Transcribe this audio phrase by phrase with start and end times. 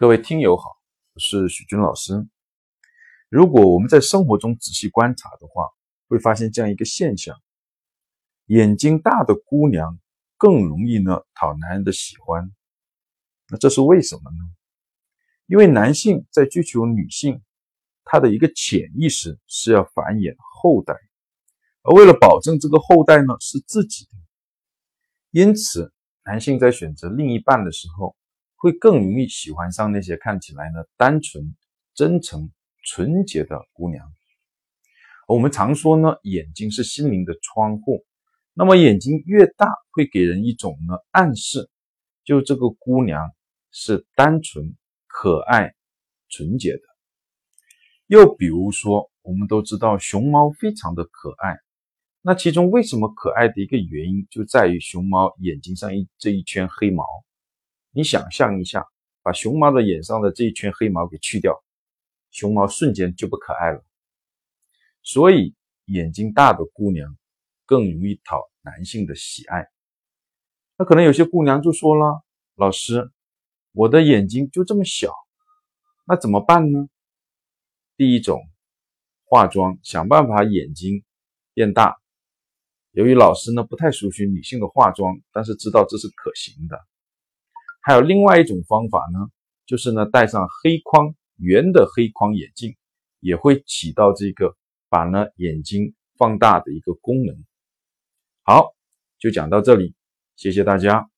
[0.00, 0.78] 各位听友好，
[1.12, 2.28] 我是许军老师。
[3.28, 5.70] 如果我们在生活中仔细观察的话，
[6.06, 7.36] 会发现这样一个现象：
[8.46, 9.98] 眼睛大的姑娘
[10.36, 12.48] 更容易呢讨男人的喜欢。
[13.48, 14.36] 那这是为什么呢？
[15.46, 17.42] 因为男性在追求女性，
[18.04, 20.94] 他的一个潜意识是要繁衍后代，
[21.82, 24.10] 而为了保证这个后代呢是自己的，
[25.32, 25.92] 因此
[26.24, 28.14] 男性在选择另一半的时候。
[28.58, 31.54] 会更容易喜欢上那些看起来呢单纯、
[31.94, 32.50] 真诚、
[32.84, 34.12] 纯洁的姑娘。
[35.28, 38.04] 我们常说呢，眼睛是心灵的窗户。
[38.54, 41.70] 那么眼睛越大，会给人一种呢暗示，
[42.24, 43.30] 就这个姑娘
[43.70, 44.74] 是单纯、
[45.06, 45.74] 可爱、
[46.28, 46.80] 纯洁的。
[48.08, 51.58] 又比如说，我们都知道熊猫非常的可爱，
[52.22, 57.04] 那其中为什么可爱的一个原因，就在于熊猫眼睛上一这一圈黑毛。
[57.98, 58.86] 你想象一下，
[59.24, 61.60] 把熊猫的眼上的这一圈黑毛给去掉，
[62.30, 63.84] 熊猫瞬间就不可爱了。
[65.02, 67.18] 所以，眼睛大的姑娘
[67.66, 69.66] 更容易讨男性的喜爱。
[70.76, 72.22] 那可能有些姑娘就说了
[72.54, 73.10] ：“老师，
[73.72, 75.12] 我的眼睛就这么小，
[76.06, 76.88] 那怎么办呢？”
[77.98, 78.40] 第一种，
[79.24, 81.02] 化妆，想办法眼睛
[81.52, 81.96] 变大。
[82.92, 86.86] 由于老师呢不太熟悉女性的化妆，但是知道这是可行的。
[87.88, 89.30] 还有另外一种方法呢，
[89.64, 92.76] 就是呢戴上黑框圆的黑框眼镜，
[93.18, 94.54] 也会起到这个
[94.90, 97.34] 把呢眼睛放大的一个功能。
[98.42, 98.74] 好，
[99.18, 99.94] 就讲到这里，
[100.36, 101.08] 谢谢大家。